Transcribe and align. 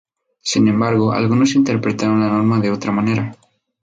Sin 0.41 0.67
embargo, 0.67 1.11
algunos 1.11 1.53
interpretaron 1.53 2.21
la 2.21 2.29
norma 2.29 2.59
de 2.59 2.71
otra 2.71 2.91
manera. 2.91 3.35